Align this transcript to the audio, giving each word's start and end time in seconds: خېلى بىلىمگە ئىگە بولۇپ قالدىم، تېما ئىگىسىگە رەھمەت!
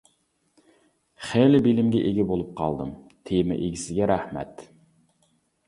خېلى 1.25 1.59
بىلىمگە 1.67 2.01
ئىگە 2.11 2.25
بولۇپ 2.33 2.57
قالدىم، 2.63 2.95
تېما 3.31 3.61
ئىگىسىگە 3.67 4.11
رەھمەت! 4.17 4.69